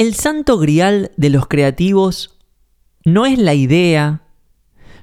[0.00, 2.38] El santo grial de los creativos
[3.04, 4.22] no es la idea,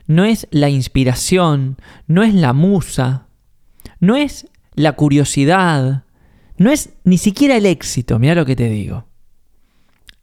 [0.07, 1.77] no es la inspiración,
[2.07, 3.27] no es la musa,
[3.99, 6.05] no es la curiosidad,
[6.57, 9.05] no es ni siquiera el éxito, mira lo que te digo.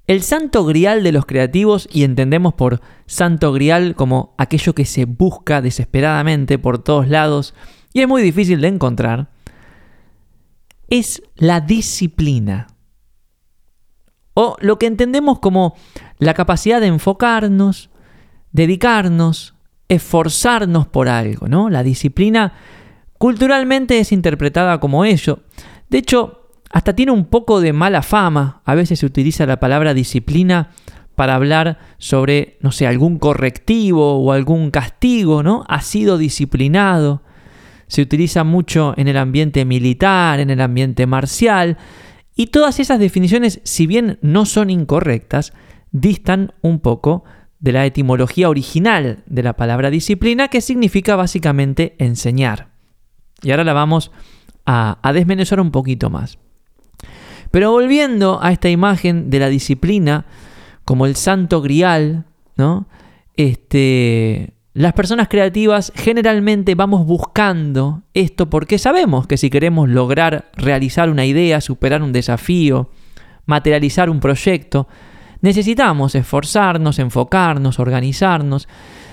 [0.08, 5.04] El santo grial de los creativos, y entendemos por santo grial como aquello que se
[5.04, 7.54] busca desesperadamente por todos lados
[7.92, 9.30] y es muy difícil de encontrar,
[10.88, 12.73] es la disciplina
[14.34, 15.74] o lo que entendemos como
[16.18, 17.90] la capacidad de enfocarnos,
[18.52, 19.54] dedicarnos,
[19.88, 21.70] esforzarnos por algo, ¿no?
[21.70, 22.54] La disciplina
[23.18, 25.40] culturalmente es interpretada como ello.
[25.88, 28.60] De hecho, hasta tiene un poco de mala fama.
[28.64, 30.70] A veces se utiliza la palabra disciplina
[31.14, 35.64] para hablar sobre, no sé, algún correctivo o algún castigo, ¿no?
[35.68, 37.22] Ha sido disciplinado.
[37.86, 41.78] Se utiliza mucho en el ambiente militar, en el ambiente marcial,
[42.36, 45.52] y todas esas definiciones, si bien no son incorrectas,
[45.92, 47.24] distan un poco
[47.60, 52.68] de la etimología original de la palabra disciplina, que significa básicamente enseñar.
[53.42, 54.10] Y ahora la vamos
[54.66, 56.38] a, desmenuzar un poquito más.
[57.50, 60.26] Pero volviendo a esta imagen de la disciplina
[60.84, 62.88] como el santo grial, ¿no?
[63.36, 71.08] Este, las personas creativas generalmente vamos buscando esto porque sabemos que si queremos lograr realizar
[71.10, 72.90] una idea, superar un desafío,
[73.46, 74.88] materializar un proyecto,
[75.42, 78.66] necesitamos esforzarnos, enfocarnos, organizarnos,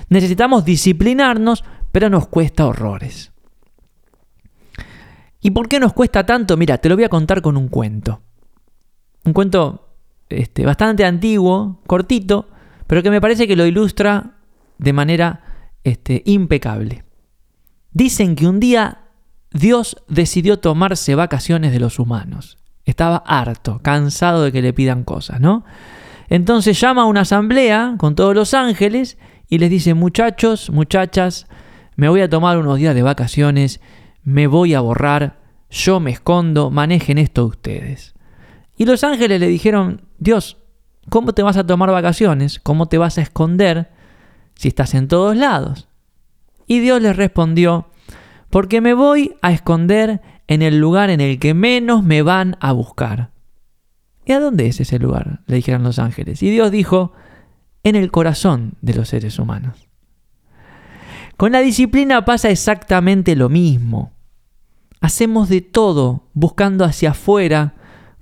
[0.09, 3.31] necesitamos disciplinarnos, pero nos cuesta horrores.
[5.41, 6.57] ¿Y por qué nos cuesta tanto?
[6.57, 8.21] Mira, te lo voy a contar con un cuento.
[9.25, 9.89] Un cuento
[10.27, 12.47] este, bastante antiguo, cortito,
[12.87, 14.37] pero que me parece que lo ilustra
[14.79, 15.50] de manera
[15.83, 17.03] este, impecable.
[17.91, 19.01] Dicen que un día
[19.51, 22.57] Dios decidió tomarse vacaciones de los humanos.
[22.85, 25.65] Estaba harto, cansado de que le pidan cosas, ¿no?
[26.29, 29.17] Entonces llama a una asamblea con todos los ángeles
[29.49, 31.47] y les dice, muchachos, muchachas,
[31.97, 33.81] me voy a tomar unos días de vacaciones,
[34.23, 38.15] me voy a borrar, yo me escondo, manejen esto ustedes.
[38.77, 40.57] Y los ángeles le dijeron, Dios,
[41.09, 42.59] ¿cómo te vas a tomar vacaciones?
[42.59, 43.91] ¿Cómo te vas a esconder?
[44.61, 45.87] Si estás en todos lados?
[46.67, 47.87] Y Dios les respondió,
[48.51, 52.71] porque me voy a esconder en el lugar en el que menos me van a
[52.71, 53.31] buscar.
[54.23, 55.41] ¿Y a dónde es ese lugar?
[55.47, 56.43] le dijeron los ángeles.
[56.43, 57.11] Y Dios dijo,
[57.81, 59.87] en el corazón de los seres humanos.
[61.37, 64.11] Con la disciplina pasa exactamente lo mismo.
[64.99, 67.73] Hacemos de todo buscando hacia afuera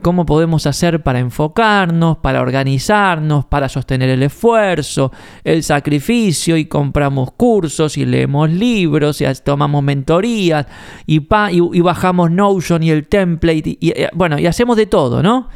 [0.02, 5.12] cómo podemos hacer para enfocarnos, para organizarnos, para sostener el esfuerzo,
[5.44, 10.66] el sacrificio y compramos cursos y leemos libros y tomamos mentorías
[11.06, 15.50] y, bajamos Notion y el template y, bueno, y hacemos de todo, ¿no?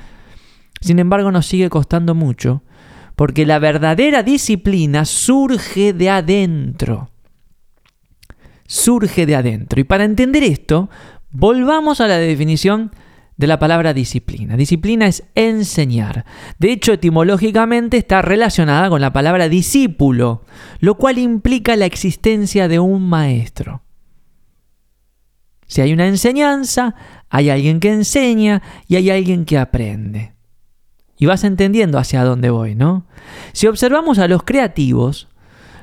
[0.81, 2.63] Sin embargo, nos sigue costando mucho
[3.15, 7.09] porque la verdadera disciplina surge de adentro.
[8.65, 9.79] Surge de adentro.
[9.79, 10.89] Y para entender esto,
[11.31, 12.91] volvamos a la definición
[13.37, 14.55] de la palabra disciplina.
[14.55, 16.25] Disciplina es enseñar.
[16.59, 20.43] De hecho, etimológicamente está relacionada con la palabra discípulo,
[20.79, 23.81] lo cual implica la existencia de un maestro.
[25.67, 26.95] Si hay una enseñanza,
[27.29, 30.33] hay alguien que enseña y hay alguien que aprende.
[31.17, 33.07] Y vas entendiendo hacia dónde voy, ¿no?
[33.53, 35.29] Si observamos a los creativos,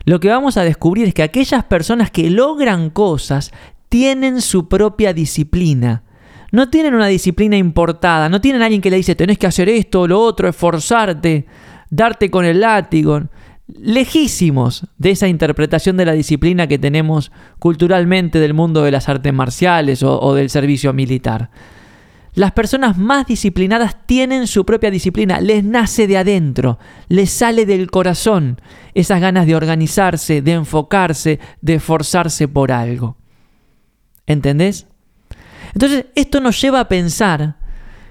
[0.05, 3.53] lo que vamos a descubrir es que aquellas personas que logran cosas
[3.89, 6.05] tienen su propia disciplina,
[6.53, 10.07] no tienen una disciplina importada, no tienen alguien que le dice tenés que hacer esto
[10.07, 11.47] lo otro, esforzarte,
[11.91, 13.23] darte con el látigo.
[13.69, 17.31] Lejísimos de esa interpretación de la disciplina que tenemos
[17.61, 21.51] culturalmente del mundo de las artes marciales o, o del servicio militar.
[22.35, 26.79] Las personas más disciplinadas tienen su propia disciplina, les nace de adentro,
[27.09, 28.61] les sale del corazón
[28.95, 33.17] esas ganas de organizarse, de enfocarse, de esforzarse por algo.
[34.27, 34.87] ¿Entendés?
[35.75, 37.57] Entonces, esto nos lleva a pensar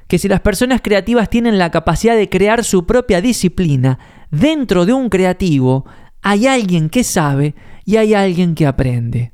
[0.08, 4.00] que si las personas creativas tienen la capacidad de crear su propia disciplina,
[4.32, 5.86] dentro de un creativo
[6.22, 9.34] hay alguien que sabe y hay alguien que aprende.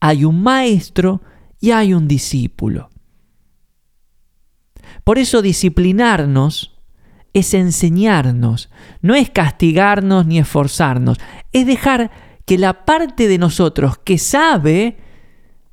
[0.00, 1.22] Hay un maestro
[1.60, 2.90] y hay un discípulo.
[5.02, 6.76] Por eso disciplinarnos
[7.32, 8.70] es enseñarnos,
[9.02, 11.18] no es castigarnos ni esforzarnos,
[11.52, 12.10] es dejar
[12.44, 14.98] que la parte de nosotros que sabe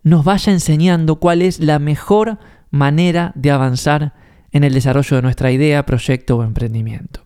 [0.04, 2.38] nos vaya enseñando cuál es la mejor
[2.70, 4.14] manera de avanzar
[4.52, 7.22] en el desarrollo de nuestra idea, proyecto o emprendimiento.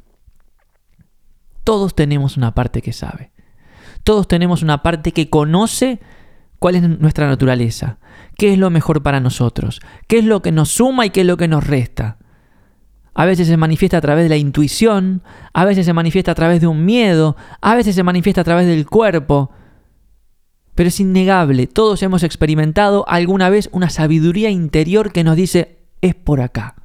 [1.63, 3.31] Todos tenemos una parte que sabe.
[4.03, 5.99] Todos tenemos una parte que conoce
[6.59, 7.97] cuál es nuestra naturaleza,
[8.37, 11.27] qué es lo mejor para nosotros, qué es lo que nos suma y qué es
[11.27, 12.17] lo que nos resta.
[13.13, 16.61] a veces se manifiesta a través de la intuición, a veces se manifiesta a través
[16.61, 19.51] de un miedo, a veces se manifiesta a través del cuerpo.
[20.77, 26.13] Pero es innegable, todos hemos experimentado alguna vez una sabiduría interior que nos dice, es
[26.13, 26.75] por acá,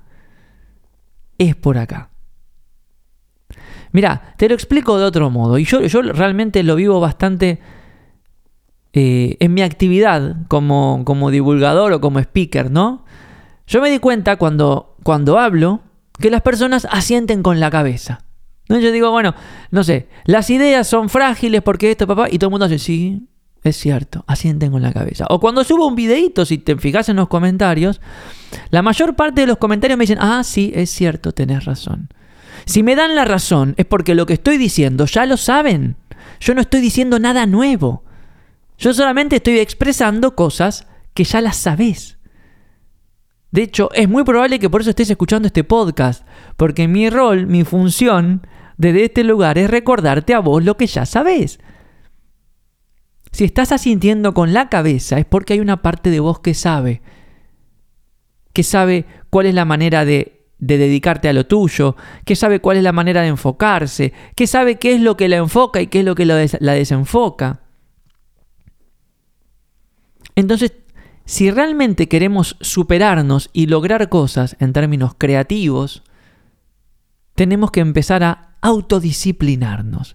[1.36, 2.08] es por acá.
[3.92, 7.60] Mira, te lo explico de otro modo, y yo, yo realmente lo vivo bastante
[8.94, 13.04] eh, en mi actividad como, como divulgador o como speaker, ¿no?
[13.66, 15.82] Yo me di cuenta cuando, cuando hablo
[16.18, 18.24] que las personas asienten con la cabeza.
[18.70, 18.78] ¿No?
[18.78, 19.34] Yo digo, bueno,
[19.70, 23.28] no sé, las ideas son frágiles porque esto, papá, y todo el mundo dice, sí,
[23.64, 25.26] es cierto, asienten con la cabeza.
[25.30, 28.00] O cuando subo un videito, si te fijas en los comentarios,
[28.70, 32.08] la mayor parte de los comentarios me dicen, ah, sí, es cierto, tenés razón.
[32.64, 35.96] Si me dan la razón, es porque lo que estoy diciendo ya lo saben.
[36.40, 38.04] Yo no estoy diciendo nada nuevo.
[38.78, 42.18] Yo solamente estoy expresando cosas que ya las sabés.
[43.52, 46.26] De hecho, es muy probable que por eso estés escuchando este podcast,
[46.56, 51.06] porque mi rol, mi función desde este lugar es recordarte a vos lo que ya
[51.06, 51.60] sabés.
[53.32, 57.00] Si estás asintiendo con la cabeza es porque hay una parte de vos que sabe,
[58.52, 62.82] que sabe cuál es la manera de, dedicarte a lo tuyo, que sabe cuál es
[62.82, 66.04] la manera de enfocarse, que sabe qué es lo que la enfoca y qué es
[66.04, 67.62] lo que la desenfoca.
[70.34, 70.72] Entonces,
[71.24, 76.02] si realmente queremos superarnos y lograr cosas en términos creativos,
[77.34, 80.14] tenemos que empezar a autodisciplinarnos,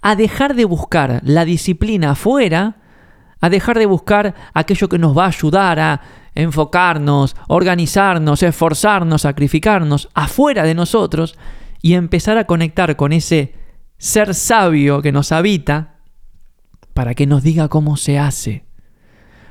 [0.00, 2.76] a dejar de buscar la disciplina afuera,
[3.40, 6.00] a dejar de buscar aquello que nos va a ayudar a
[6.34, 11.36] enfocarnos, organizarnos, esforzarnos, sacrificarnos afuera de nosotros
[11.82, 13.54] y empezar a conectar con ese
[13.98, 15.96] ser sabio que nos habita
[16.94, 18.64] para que nos diga cómo se hace.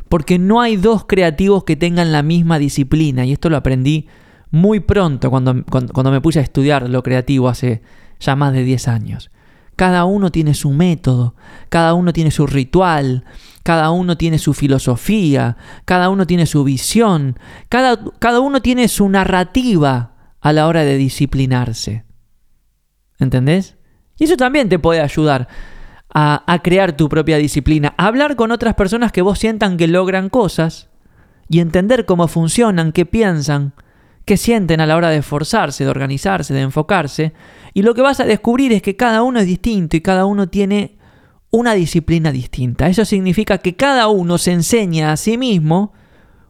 [0.10, 4.08] Porque no hay dos creativos que tengan la misma disciplina y esto lo aprendí
[4.52, 7.82] muy pronto cuando, cuando, me puse a estudiar lo creativo hace
[8.20, 9.32] ya más de 10 años.
[9.78, 11.36] Cada uno tiene su método,
[11.70, 13.26] cada uno tiene su ritual,
[13.62, 17.38] cada uno tiene su filosofía, cada uno tiene su visión,
[17.70, 22.06] cada, cada uno tiene su narrativa a la hora de disciplinarse.
[23.20, 23.78] ¿Entendés?
[24.18, 25.48] Y eso también te puede ayudar
[26.12, 29.88] a, a, crear tu propia disciplina, a hablar con otras personas que vos sientan que
[29.88, 30.90] logran cosas
[31.50, 33.74] y entender cómo funcionan, qué piensan,
[34.28, 37.34] que sienten a la hora de esforzarse, de organizarse, de enfocarse,
[37.74, 40.50] y lo que vas a descubrir es que cada uno es distinto y cada uno
[40.50, 40.98] tiene
[41.50, 42.90] una disciplina distinta.
[42.90, 45.94] Eso significa que cada uno se enseña a sí mismo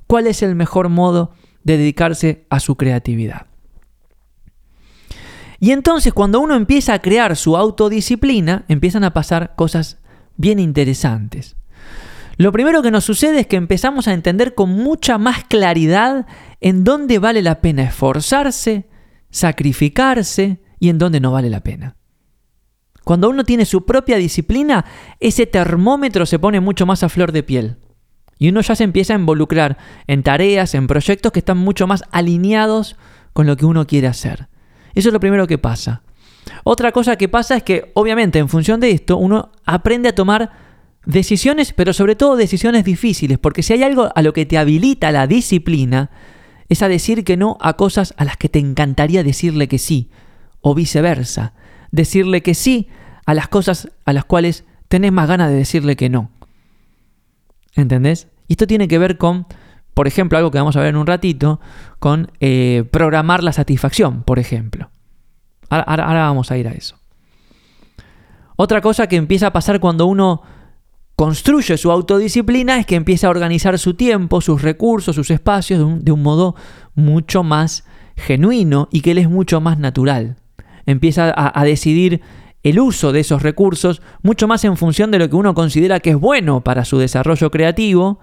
[0.07, 1.33] cuál es el mejor modo
[1.63, 3.45] de dedicarse a su creatividad.
[5.59, 9.99] Y entonces cuando uno empieza a crear su autodisciplina, empiezan a pasar cosas
[10.35, 11.57] bien interesantes.
[12.37, 16.27] Lo primero que nos sucede es que empezamos a entender con mucha más claridad
[16.61, 18.87] en dónde vale la pena esforzarse,
[19.31, 21.95] sacrificarse y en dónde no vale la pena.
[23.03, 24.85] Cuando uno tiene su propia disciplina,
[25.19, 27.77] ese termómetro se pone mucho más a flor de piel.
[28.37, 32.03] Y uno ya se empieza a involucrar en tareas, en proyectos que están mucho más
[32.11, 32.97] alineados
[33.33, 34.49] con lo que uno quiere hacer.
[34.93, 36.03] Eso es lo primero que pasa.
[36.63, 40.66] Otra cosa que pasa es que, obviamente, en función de esto, uno aprende a tomar
[41.07, 45.09] Decisiones, pero sobre todo decisiones difíciles, porque si hay algo a lo que te habilita
[45.13, 46.11] la disciplina,
[46.67, 50.09] es a decir que no a cosas a las que te encantaría decirle que sí,
[50.59, 51.53] o viceversa,
[51.91, 52.89] decirle que sí
[53.25, 56.29] a las cosas a las cuales tenés más ganas de decirle que no.
[57.73, 58.27] ¿Entendés?
[58.49, 59.47] Y esto tiene que ver con,
[59.93, 61.61] por ejemplo, algo que vamos a ver en un ratito,
[61.99, 64.89] con eh, programar la satisfacción, por ejemplo.
[65.69, 66.99] ahora vamos a ir a eso.
[68.57, 70.56] Otra cosa que empieza a pasar cuando uno
[71.17, 76.11] construye su autodisciplina es que empieza a organizar su tiempo, sus recursos, sus espacios de
[76.11, 76.55] un, modo
[76.93, 80.37] mucho más genuino y que él es mucho más natural.
[80.85, 82.21] Empieza a, a decidir
[82.61, 86.11] el uso de esos recursos mucho más en función de lo que uno considera que
[86.11, 88.19] es bueno para su desarrollo creativo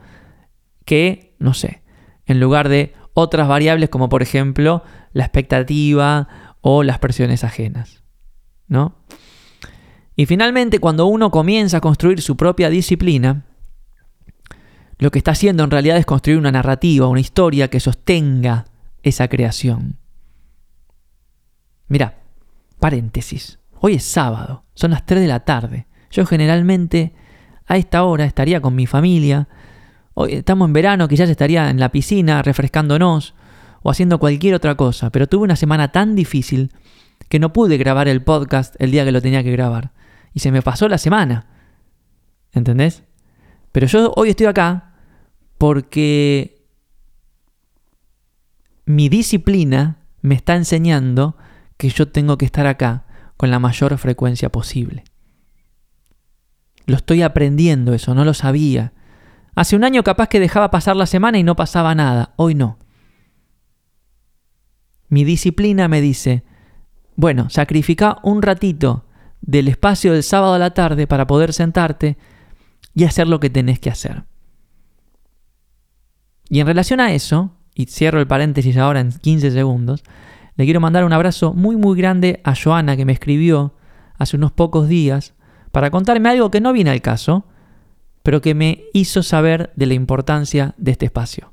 [0.84, 1.82] que, no sé,
[2.26, 6.28] en lugar de otras variables como por ejemplo la expectativa
[6.60, 8.04] o las presiones ajenas.
[8.68, 8.94] ¿No?
[10.16, 13.44] Y finalmente, cuando uno comienza a construir su propia disciplina,
[14.98, 18.66] lo que está haciendo en realidad es construir una narrativa, una historia que sostenga
[19.02, 19.96] esa creación.
[21.88, 22.14] Mira,
[22.78, 23.58] paréntesis.
[23.80, 25.86] Hoy es sábado, son las 3 de la tarde.
[26.10, 27.12] Yo generalmente
[27.66, 29.48] a esta hora estaría con mi familia.
[30.14, 33.34] Hoy estamos en verano, quizás estaría en la piscina refrescándonos
[33.82, 36.70] o haciendo cualquier otra cosa, pero tuve una semana tan difícil
[37.28, 39.92] que no pude grabar el podcast el día que lo tenía que grabar
[40.34, 41.46] y se me pasó la semana.
[42.52, 43.04] ¿Entendés?
[43.72, 44.94] Pero yo hoy estoy acá
[45.56, 46.66] porque
[48.84, 51.36] mi disciplina me está enseñando
[51.76, 55.04] que yo tengo que estar acá con la mayor frecuencia posible.
[56.86, 58.92] Lo estoy aprendiendo eso, no lo sabía.
[59.54, 62.78] Hace un año capaz que dejaba pasar la semana y no pasaba nada, hoy no.
[65.08, 66.44] Mi disciplina me dice,
[67.16, 69.06] bueno, sacrifica un ratito
[69.46, 72.16] del espacio del sábado a la tarde para poder sentarte
[72.94, 74.24] y hacer lo que tenés que hacer.
[76.48, 80.02] Y en relación a eso, y cierro el paréntesis ahora en 15 segundos,
[80.56, 83.74] le quiero mandar un abrazo muy muy grande a Joana que me escribió
[84.18, 85.34] hace unos pocos días
[85.72, 87.46] para contarme algo que no viene al caso,
[88.22, 91.52] pero que me hizo saber de la importancia de este espacio.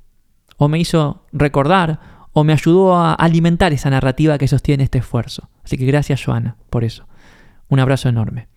[0.57, 1.99] O me hizo recordar
[2.33, 5.49] o me ayudó a alimentar esa narrativa que sostiene este esfuerzo.
[5.63, 7.07] Así que gracias Joana por eso.
[7.71, 8.49] Un abrazo enorme.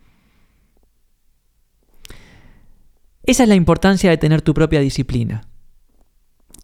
[3.23, 5.47] Esa es la importancia de tener tu propia disciplina.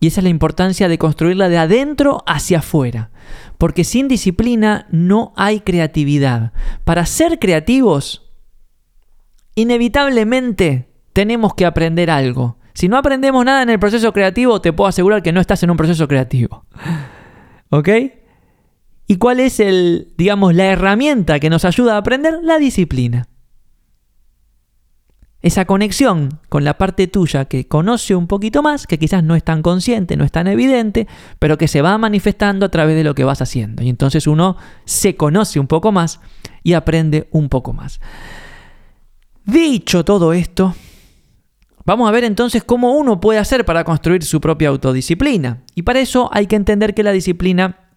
[0.02, 3.10] Y esa es la importancia de construirla de adentro hacia afuera.
[3.58, 6.52] Porque sin disciplina no hay creatividad.
[6.84, 8.34] Para ser creativos,
[9.56, 12.58] inevitablemente tenemos que aprender algo.
[12.74, 15.72] Si no aprendemos nada en el proceso creativo, te puedo asegurar que no estás en
[15.72, 16.66] un proceso creativo.
[17.70, 17.90] ¿Ok?
[19.12, 22.40] ¿Y cuál es el, digamos, la herramienta que nos ayuda a aprender?
[22.44, 23.28] La disciplina
[25.42, 29.44] esa conexión con la parte tuya que conoce un poquito más, que quizás no es
[29.44, 31.08] tan consciente, no es tan evidente,
[31.40, 33.84] pero que se va manifestando a través de lo que vas haciendo.
[33.84, 36.22] Y entonces uno se conoce un poco más
[36.64, 38.00] y aprende un poco más.
[39.44, 40.74] Dicho todo esto,
[41.86, 45.64] vamos a ver entonces cómo uno puede hacer para construir su propia autodisciplina.
[45.76, 47.91] Y para eso hay que entender que la disciplina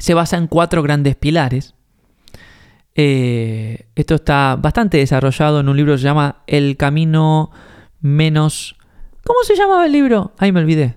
[0.00, 1.74] se basa en cuatro grandes pilares
[2.94, 7.50] eh, esto está bastante desarrollado en un libro que se llama El camino
[8.00, 8.76] menos...
[9.24, 10.32] ¿Cómo se llamaba el libro?
[10.38, 10.96] Ahí me olvidé.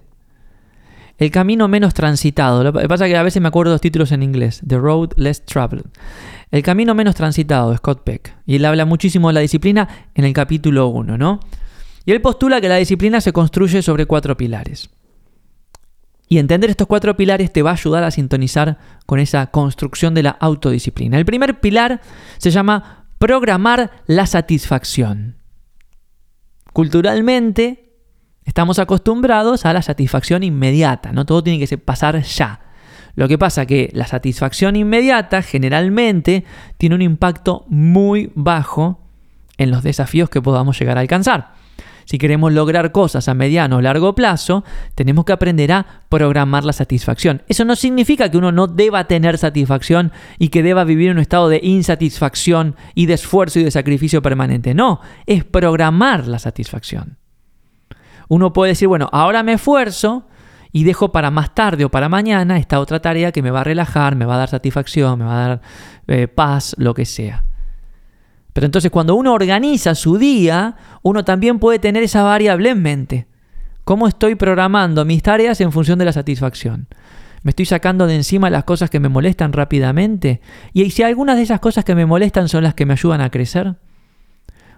[1.17, 2.63] El camino menos transitado.
[2.63, 4.62] Lo que pasa es que a veces me acuerdo los títulos en inglés.
[4.67, 5.86] The Road Less Traveled.
[6.51, 8.36] El camino menos transitado, Scott Peck.
[8.45, 11.39] Y él habla muchísimo de la disciplina en el capítulo 1, ¿no?
[12.05, 14.89] Y él postula que la disciplina se construye sobre cuatro pilares.
[16.33, 20.23] Y entender estos cuatro pilares te va a ayudar a sintonizar con esa construcción de
[20.23, 21.19] la autodisciplina.
[21.19, 22.01] El primer pilar
[22.39, 25.37] se llama programar la satisfacción.
[26.73, 27.99] Culturalmente
[28.45, 32.61] estamos acostumbrados a la satisfacción inmediata, no todo tiene que pasar ya.
[33.13, 36.45] Lo que pasa que la satisfacción inmediata generalmente
[36.79, 39.07] tiene un impacto muy bajo
[39.59, 41.53] en los desafíos que podamos llegar a alcanzar.
[42.05, 44.63] Si queremos lograr cosas a mediano o largo plazo,
[44.95, 47.41] tenemos que aprender a programar la satisfacción.
[47.48, 51.22] Eso no significa que uno no deba tener satisfacción y que deba vivir en un
[51.22, 54.74] estado de insatisfacción y de esfuerzo y de sacrificio permanente.
[54.74, 57.17] No, es programar la satisfacción.
[58.27, 60.27] Uno puede decir, bueno, ahora me esfuerzo
[60.72, 63.63] y dejo para más tarde o para mañana esta otra tarea que me va a
[63.63, 65.62] relajar, me va a dar satisfacción, me va a dar
[66.07, 67.45] eh, paz, lo que sea.
[68.53, 73.27] Pero entonces cuando uno organiza su día, uno también puede tener esa variable en mente.
[73.83, 76.88] ¿Cómo estoy programando mis tareas en función de la satisfacción?
[77.41, 80.39] ¿Me estoy sacando de encima las cosas que me molestan rápidamente?
[80.72, 83.29] ¿Y si algunas de esas cosas que me molestan son las que me ayudan a
[83.29, 83.75] crecer?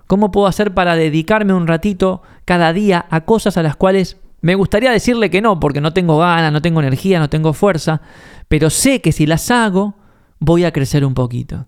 [0.08, 4.55] ¿Cómo puedo hacer para dedicarme un ratito cada día a cosas a las cuales me
[4.55, 8.01] gustaría decirle que no, porque no tengo ganas, no tengo energía, no tengo fuerza,
[8.48, 9.96] pero sé que si las hago
[10.39, 11.67] voy a crecer un poquito?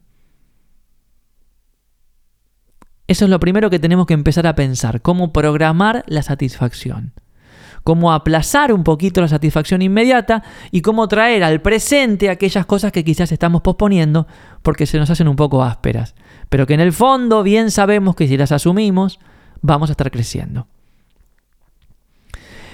[3.07, 7.13] Eso es lo primero que tenemos que empezar a pensar, cómo programar la satisfacción,
[7.85, 13.05] cómo aplazar un poquito la satisfacción inmediata y cómo traer al presente aquellas cosas que
[13.05, 14.27] quizás estamos posponiendo
[14.61, 16.15] porque se nos hacen un poco ásperas,
[16.49, 19.19] pero que en el fondo bien sabemos que si las asumimos
[19.61, 20.67] vamos a estar creciendo.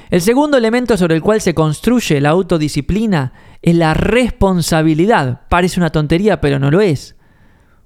[0.10, 5.42] El segundo elemento sobre el cual se construye la autodisciplina es la responsabilidad.
[5.50, 7.16] Parece una tontería, pero no lo es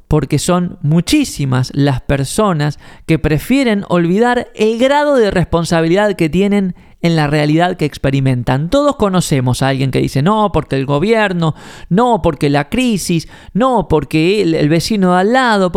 [0.08, 7.16] porque son muchísimas las personas que prefieren olvidar el grado de responsabilidad que tienen en
[7.16, 8.70] la realidad que experimentan.
[8.70, 11.56] Todos conocemos a alguien que dice, no, porque el gobierno,
[11.90, 15.72] no, porque la crisis, no, porque el, vecino de al lado,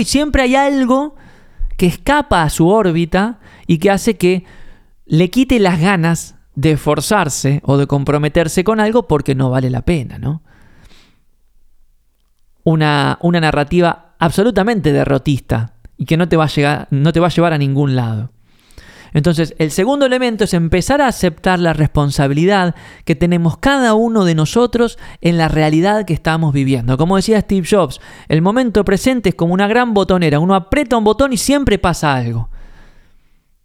[0.00, 1.14] y siempre hay algo
[1.76, 4.44] que escapa a su órbita y que hace que
[5.06, 9.82] le quite las ganas de esforzarse o de comprometerse con algo porque no vale la
[9.82, 10.42] pena, ¿no?
[12.64, 17.30] Una, narrativa absolutamente derrotista y que no te, va a llegar, no te va a
[17.30, 18.30] llevar a ningún lado.
[19.12, 24.34] Entonces, el segundo elemento es empezar a aceptar la responsabilidad que tenemos cada uno de
[24.34, 26.98] nosotros en la realidad que estamos viviendo.
[26.98, 30.40] Como decía Steve Jobs, el momento presente es como una gran botonera.
[30.40, 32.48] Uno aprieta un botón y siempre pasa algo.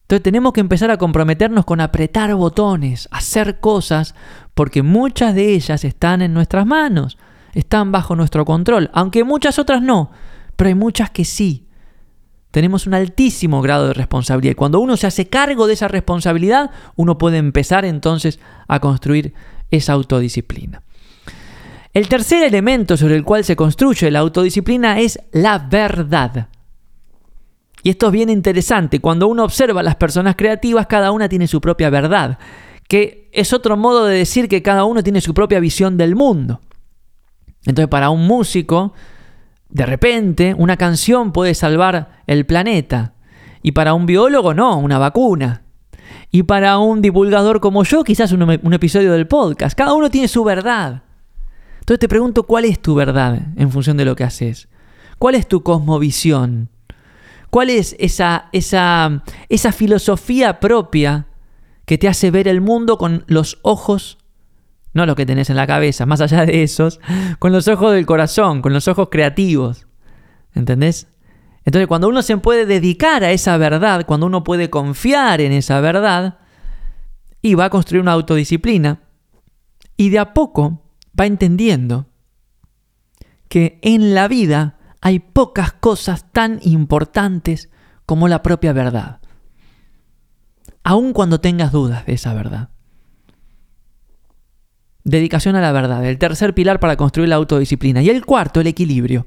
[0.04, 4.14] Entonces tenemos que empezar a comprometernos con apretar botones, hacer cosas
[4.54, 7.18] porque muchas de ellas están en nuestras manos,
[7.54, 10.12] están bajo nuestro control, aunque muchas otras no,
[10.56, 11.68] pero hay muchas que sí.
[12.52, 17.18] Tenemos un altísimo grado de responsabilidad cuando uno se hace cargo de esa responsabilidad, uno
[17.18, 19.34] puede empezar entonces a construir
[19.70, 20.82] esa autodisciplina.
[21.94, 26.50] El tercer elemento sobre el cual se construye la autodisciplina es la verdad.
[27.82, 29.00] Y esto es bien interesante.
[29.00, 32.38] Cuando uno observa a las personas creativas, cada una tiene su propia verdad,
[32.88, 36.62] que es otro modo de decir que cada uno tiene su propia visión del mundo.
[37.66, 38.94] Entonces, para un músico,
[39.70, 43.14] de repente, una canción puede salvar el planeta.
[43.62, 45.64] Y para un biólogo, no, una vacuna.
[46.32, 49.78] Y para un divulgador como yo, quizás un, episodio del podcast.
[49.78, 51.04] Cada uno tiene su verdad.
[51.80, 54.70] Entonces te pregunto, ¿cuál es tu verdad en función de lo que haces?
[55.18, 56.70] ¿Cuál es tu cosmovisión?
[57.50, 61.28] ¿Cuál es esa, esa, esa filosofía propia
[61.86, 64.20] que te hace ver el mundo con los ojos,
[64.94, 67.00] no los que tenés en la cabeza, más allá de esos,
[67.40, 69.88] con los ojos del corazón, con los ojos creativos?
[70.54, 71.08] ¿Entendés?
[71.66, 75.80] Entonces cuando uno se puede dedicar a esa verdad, cuando uno puede confiar en esa
[75.82, 76.40] verdad,
[77.42, 79.02] y va a construir una autodisciplina,
[79.96, 80.84] y de a poco
[81.20, 82.08] va entendiendo
[83.50, 87.70] que en la vida hay pocas cosas tan importantes
[88.06, 89.20] como la propia verdad,
[90.84, 92.70] aun cuando tengas dudas de esa verdad.
[95.04, 98.02] Dedicación a la verdad, el tercer pilar para construir la autodisciplina.
[98.02, 99.26] Y el cuarto, el equilibrio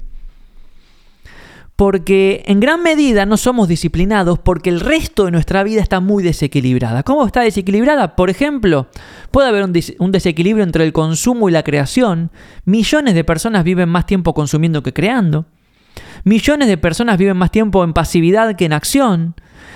[1.75, 6.23] porque en gran medida no somos disciplinados porque el resto de nuestra vida está muy
[6.23, 7.03] desequilibrada.
[7.03, 8.15] ¿Cómo está desequilibrada?
[8.15, 8.87] Por ejemplo,
[9.31, 12.31] puede haber un, desequilibrio entre el consumo y la creación.
[12.65, 15.45] Millones de personas viven más tiempo consumiendo que creando.
[16.23, 19.35] Millones de personas viven más tiempo en pasividad que en acción.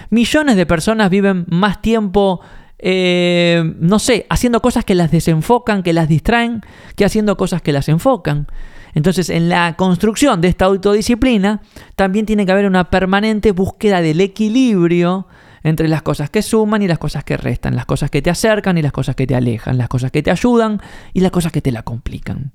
[0.10, 2.42] Millones de personas viven más tiempo,
[2.80, 6.62] eh, no sé, haciendo cosas que las desenfocan, que las distraen,
[6.96, 8.48] que haciendo cosas que las enfocan.
[8.94, 11.62] Entonces, en la construcción de esta autodisciplina,
[11.96, 15.28] también tiene que haber una permanente búsqueda del equilibrio
[15.63, 18.78] entre las cosas que suman y las cosas que restan, las cosas que te acercan
[18.78, 20.82] y las cosas que te alejan, las cosas que te ayudan
[21.13, 22.54] y las cosas que te la complican.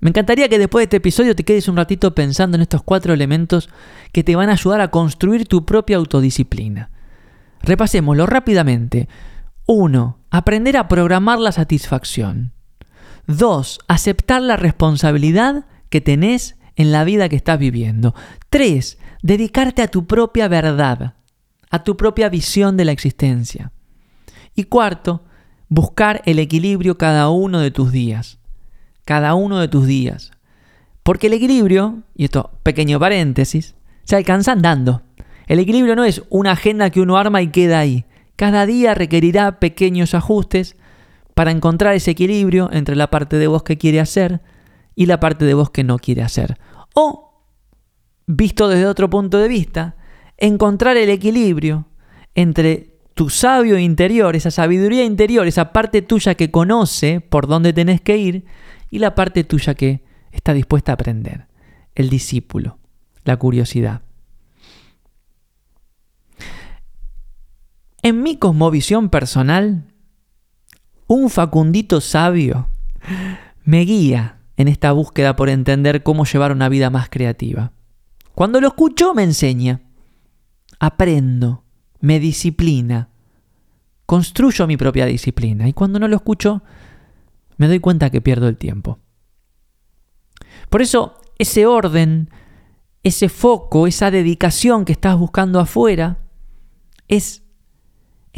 [0.00, 3.12] Me encantaría que después de este episodio te quedes un ratito pensando en estos cuatro
[3.12, 3.68] elementos
[4.12, 6.90] que te van a ayudar a construir tu propia autodisciplina.
[7.62, 9.08] Repasémoslo rápidamente.
[9.66, 10.18] 1.
[10.30, 12.52] Aprender a programar la satisfacción.
[13.26, 18.14] Dos, aceptar la responsabilidad que tenés en la vida que estás viviendo.
[18.48, 21.14] Tres, dedicarte a tu propia verdad,
[21.70, 23.72] a tu propia visión de la existencia.
[24.54, 25.24] Y cuarto,
[25.68, 28.38] buscar el equilibrio cada uno de tus días.
[29.04, 30.32] Cada uno de tus días.
[31.02, 35.02] Porque el equilibrio, y esto pequeño paréntesis, se alcanza andando.
[35.48, 38.04] El equilibrio no es una agenda que uno arma y queda ahí.
[38.36, 40.76] Cada día requerirá pequeños ajustes
[41.34, 44.42] para encontrar ese equilibrio entre la parte de vos que quiere hacer
[44.94, 46.58] y la parte de vos que no quiere hacer.
[46.94, 47.44] O,
[48.26, 49.96] visto desde otro punto de vista,
[50.36, 51.86] encontrar el equilibrio
[52.34, 58.02] entre tu sabio interior, esa sabiduría interior, esa parte tuya que conoce por dónde tenés
[58.02, 58.44] que ir,
[58.90, 61.46] y la parte tuya que está dispuesta a aprender,
[61.94, 62.78] el discípulo,
[63.24, 64.02] la curiosidad.
[68.08, 69.84] En mi cosmovisión personal,
[71.08, 72.70] un Facundito sabio
[73.64, 77.72] me guía en esta búsqueda por entender cómo llevar una vida más creativa.
[78.34, 79.82] Cuando lo escucho me enseña,
[80.80, 81.64] aprendo,
[82.00, 83.10] me disciplina,
[84.06, 86.62] construyo mi propia disciplina y cuando no lo escucho
[87.58, 89.00] me doy cuenta que pierdo el tiempo.
[90.70, 92.30] Por eso ese orden,
[93.02, 96.22] ese foco, esa dedicación que estás buscando afuera
[97.06, 97.42] es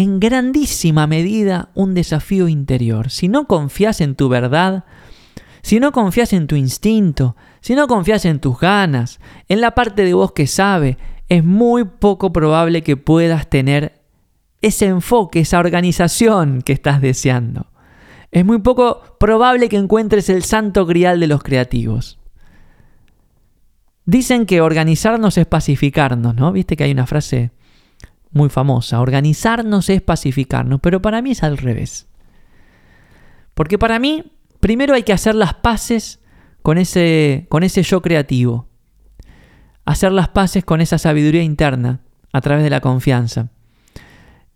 [0.00, 3.10] en grandísima medida un desafío interior.
[3.10, 4.84] Si no confías en tu verdad,
[5.60, 10.06] si no confías en tu instinto, si no confías en tus ganas, en la parte
[10.06, 10.96] de vos que sabe,
[11.28, 14.00] es muy poco probable que puedas tener
[14.62, 17.66] ese enfoque, esa organización que estás deseando.
[18.30, 22.18] Es muy poco probable que encuentres el santo grial de los creativos.
[24.06, 26.52] Dicen que organizarnos es pacificarnos, ¿no?
[26.52, 27.50] Viste que hay una frase
[28.32, 29.00] muy famosa.
[29.00, 32.08] Organizarnos es pacificarnos, pero para mí es al revés.
[33.54, 36.20] Porque para mí, primero hay que hacer las paces
[36.62, 38.68] con ese, con ese yo creativo.
[39.84, 42.00] Hacer las paces con esa sabiduría interna
[42.32, 43.48] a través de la confianza.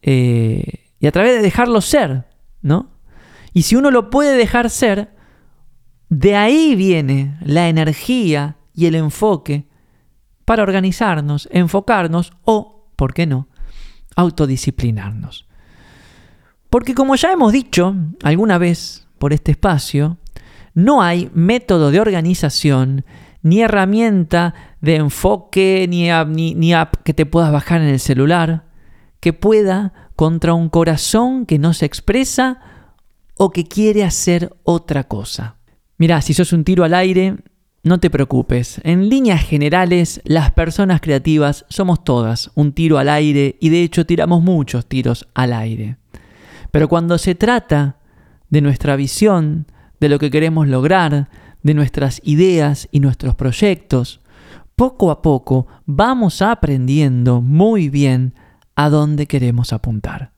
[0.03, 2.25] Eh, y a través de dejarlo ser,
[2.63, 2.91] ¿no?
[3.53, 5.11] Y si uno lo puede dejar ser,
[6.09, 9.67] de ahí viene la energía y el enfoque
[10.45, 13.49] para organizarnos, enfocarnos o, ¿por qué no?,
[14.17, 15.47] autodisciplinarnos.
[16.71, 20.19] Porque como ya hemos dicho alguna vez por este espacio,
[20.75, 23.05] no hay método de organización
[23.43, 26.09] ni herramienta de enfoque ni
[26.55, 28.65] ni app que te puedas bajar en el celular
[29.21, 32.61] que pueda contra un corazón que no se expresa
[33.37, 35.57] o que quiere hacer otra cosa.
[35.97, 37.37] Mira, si sos un tiro al aire,
[37.85, 38.81] no te preocupes.
[38.83, 44.07] En líneas generales, las personas creativas somos todas un tiro al aire y de hecho
[44.07, 45.99] tiramos muchos tiros al aire.
[46.71, 47.99] Pero cuando se trata
[48.49, 49.67] de nuestra visión,
[50.01, 51.29] de lo que queremos lograr,
[51.63, 54.21] de nuestras ideas y nuestros proyectos,
[54.77, 58.35] poco a poco vamos aprendiendo muy bien
[58.75, 60.33] a dónde queremos apuntar.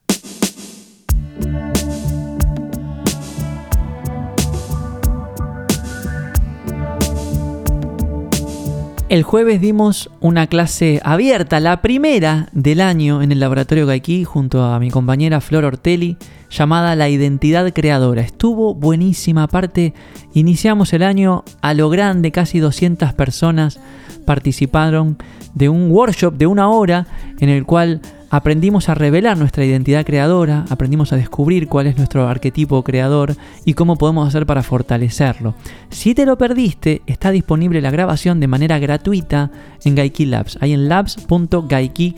[9.08, 14.64] El jueves dimos una clase abierta, la primera del año en el laboratorio Gaiki junto
[14.64, 16.16] a mi compañera Flor Ortelli,
[16.50, 18.22] llamada La Identidad Creadora.
[18.22, 19.94] Estuvo buenísima, aparte
[20.34, 23.78] iniciamos el año a lo grande, casi 200 personas
[24.24, 25.18] participaron
[25.54, 27.06] de un workshop de una hora
[27.38, 32.28] en el cual aprendimos a revelar nuestra identidad creadora, aprendimos a descubrir cuál es nuestro
[32.28, 35.54] arquetipo creador y cómo podemos hacer para fortalecerlo.
[35.90, 39.50] Si te lo perdiste, está disponible la grabación de manera gratuita
[39.84, 42.14] en Gaiki Labs, ahí en labs.gaiki.org.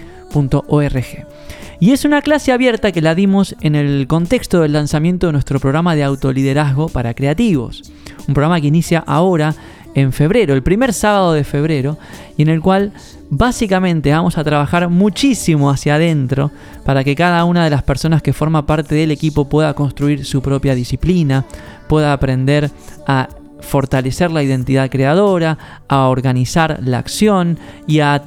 [1.81, 5.61] Y es una clase abierta que la dimos en el contexto del lanzamiento de nuestro
[5.61, 7.93] programa de autoliderazgo para creativos.
[8.27, 9.55] Un programa que inicia ahora
[9.95, 11.99] en febrero, el primer sábado de febrero,
[12.37, 12.93] y en el cual
[13.31, 16.51] básicamente vamos a trabajar muchísimo hacia adentro
[16.85, 20.41] para que cada una de las personas que forma parte del equipo pueda construir su
[20.41, 21.45] propia disciplina,
[21.89, 22.71] pueda aprender
[23.07, 23.29] a
[23.61, 28.23] fortalecer la identidad creadora, a organizar la acción y a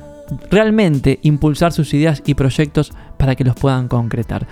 [0.49, 4.47] realmente impulsar sus ideas y proyectos para que los puedan concretar.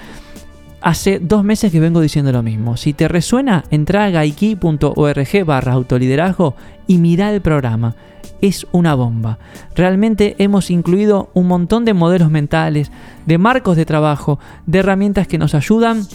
[0.90, 2.76] Hace dos meses que vengo diciendo lo mismo.
[2.76, 6.56] Si te resuena, entra a gaiki.org barra autoliderazgo
[6.88, 7.96] y mira el programa.
[8.42, 9.38] Es una bomba.
[9.76, 12.92] Realmente hemos incluido un montón de modelos mentales,
[13.28, 16.08] de marcos de trabajo, de herramientas que nos ayudan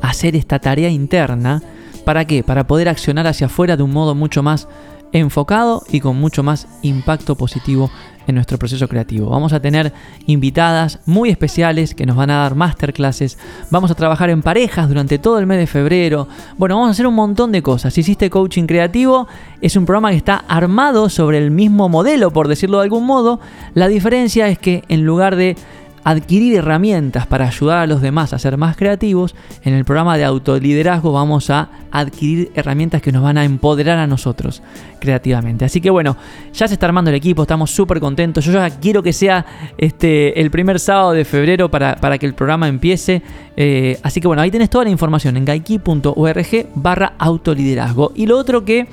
[0.00, 1.62] a hacer esta tarea interna.
[2.06, 2.42] ¿Para qué?
[2.42, 4.68] Para poder accionar hacia afuera de un modo mucho más
[5.12, 7.90] enfocado y con mucho más impacto positivo
[8.28, 9.30] en nuestro proceso creativo.
[9.30, 9.92] Vamos a tener
[10.26, 13.38] invitadas muy especiales que nos van a dar masterclasses.
[13.70, 16.28] Vamos a trabajar en parejas durante todo el mes de febrero.
[16.58, 17.94] Bueno, vamos a hacer un montón de cosas.
[17.94, 19.26] Si hiciste coaching creativo,
[19.62, 23.40] es un programa que está armado sobre el mismo modelo, por decirlo de algún modo.
[23.74, 25.56] La diferencia es que en lugar de
[26.04, 29.34] adquirir herramientas para ayudar a los demás a ser más creativos,
[29.64, 34.06] en el programa de autoliderazgo vamos a adquirir herramientas que nos van a empoderar a
[34.06, 34.62] nosotros
[35.00, 35.64] creativamente.
[35.64, 36.16] Así que bueno,
[36.52, 38.44] ya se está armando el equipo, estamos súper contentos.
[38.44, 39.44] Yo ya quiero que sea
[39.76, 43.22] este, el primer sábado de febrero para, que el programa empiece.
[43.56, 48.12] Eh, así que bueno, ahí tenés toda la información en gaiki.org barra autoliderazgo.
[48.14, 48.86] Y lo otro que...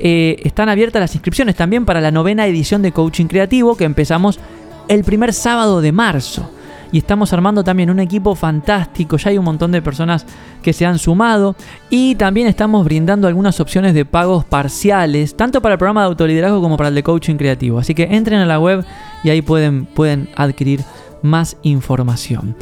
[0.00, 4.38] Eh, están abiertas las inscripciones también para la novena edición de Coaching Creativo que empezamos
[4.88, 6.50] el primer sábado de marzo
[6.90, 9.16] y estamos armando también un equipo fantástico.
[9.16, 10.24] Ya hay un montón de personas
[10.62, 11.54] que se han sumado
[11.90, 16.60] y también estamos brindando algunas opciones de pagos parciales, tanto para el programa de autoliderazgo
[16.62, 17.78] como para el de coaching creativo.
[17.78, 18.84] Así que entren a la web
[19.22, 20.80] y ahí pueden, pueden adquirir
[21.22, 22.56] más información.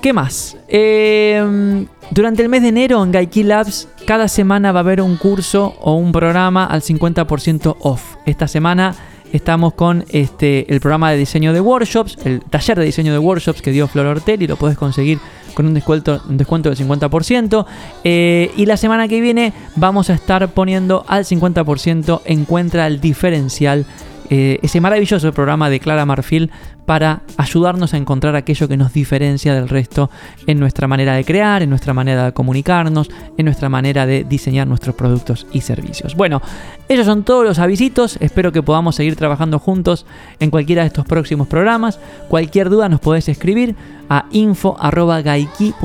[0.00, 0.56] ¿Qué más?
[0.66, 5.16] Em, durante el mes de enero en Gaiki Labs, cada semana va a haber un
[5.16, 8.16] curso o un programa al 50% off.
[8.26, 8.96] Esta semana
[9.32, 13.62] estamos con este, el programa de diseño de workshops, el taller de diseño de workshops
[13.62, 15.18] que dio Flor Ortel y lo puedes conseguir
[15.54, 17.66] con un descuento, un descuento del 50%.
[18.04, 23.86] Eh, y la semana que viene vamos a estar poniendo al 50% Encuentra el diferencial
[24.30, 26.50] eh, ese maravilloso programa de Clara Marfil
[26.86, 30.10] para ayudarnos a encontrar aquello que nos diferencia del resto
[30.46, 34.66] en nuestra manera de crear, en nuestra manera de comunicarnos, en nuestra manera de diseñar
[34.66, 36.14] nuestros productos y servicios.
[36.16, 36.42] Bueno,
[36.88, 40.06] esos son todos los avisitos, espero que podamos seguir trabajando juntos
[40.40, 41.98] en cualquiera de estos próximos programas.
[42.28, 43.76] Cualquier duda nos podés escribir
[44.08, 45.76] a info.gaiki.org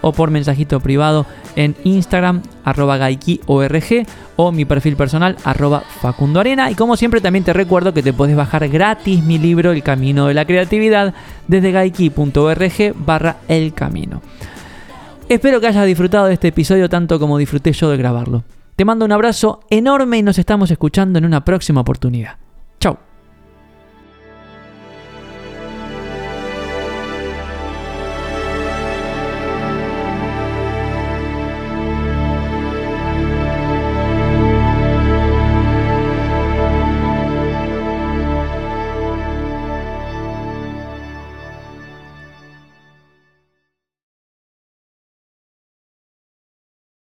[0.00, 6.70] o por mensajito privado en Instagram arroba gaiki.org o mi perfil personal arroba Facundo Arena.
[6.70, 10.28] Y como siempre también te recuerdo que te puedes bajar gratis mi libro El Camino
[10.28, 11.12] de la Creatividad
[11.48, 14.22] desde gaiki.org barra El Camino.
[15.28, 18.44] Espero que hayas disfrutado de este episodio tanto como disfruté yo de grabarlo.
[18.76, 22.36] Te mando un abrazo enorme y nos estamos escuchando en una próxima oportunidad.